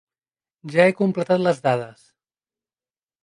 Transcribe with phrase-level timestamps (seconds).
[0.75, 2.01] Ja he completat les dades.